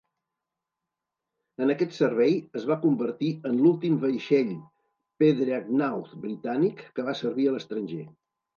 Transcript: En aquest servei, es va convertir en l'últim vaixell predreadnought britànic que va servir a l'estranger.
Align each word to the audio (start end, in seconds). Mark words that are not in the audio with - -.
En 1.65 1.73
aquest 1.73 1.93
servei, 1.97 2.33
es 2.61 2.65
va 2.71 2.77
convertir 2.87 3.29
en 3.51 3.61
l'últim 3.67 4.01
vaixell 4.07 4.51
predreadnought 5.23 6.19
britànic 6.27 6.85
que 6.99 7.09
va 7.13 7.19
servir 7.25 7.49
a 7.53 7.57
l'estranger. 7.59 8.03